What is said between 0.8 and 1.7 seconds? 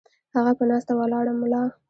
ولاړه ملا